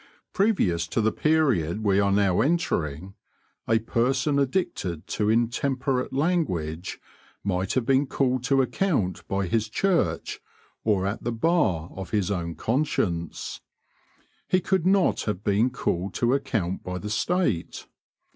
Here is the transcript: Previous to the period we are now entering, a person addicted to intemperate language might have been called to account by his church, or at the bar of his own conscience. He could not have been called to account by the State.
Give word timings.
Previous 0.33 0.87
to 0.87 0.99
the 0.99 1.11
period 1.11 1.83
we 1.83 1.99
are 1.99 2.11
now 2.11 2.41
entering, 2.41 3.13
a 3.67 3.77
person 3.77 4.39
addicted 4.39 5.05
to 5.05 5.29
intemperate 5.29 6.11
language 6.11 6.99
might 7.43 7.73
have 7.73 7.85
been 7.85 8.07
called 8.07 8.43
to 8.45 8.63
account 8.63 9.27
by 9.27 9.45
his 9.45 9.69
church, 9.69 10.39
or 10.83 11.05
at 11.05 11.23
the 11.23 11.31
bar 11.31 11.91
of 11.93 12.09
his 12.09 12.31
own 12.31 12.55
conscience. 12.55 13.61
He 14.47 14.59
could 14.59 14.87
not 14.87 15.21
have 15.25 15.43
been 15.43 15.69
called 15.69 16.15
to 16.15 16.33
account 16.33 16.81
by 16.81 16.97
the 16.97 17.11
State. 17.11 17.85